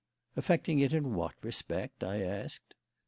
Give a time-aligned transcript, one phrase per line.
[0.35, 2.73] "Affecting it in what respect?" I asked.